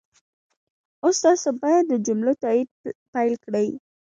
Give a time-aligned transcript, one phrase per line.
[1.03, 2.69] اوس تاسو باید د جملو تایید
[3.13, 3.67] پيل کړئ.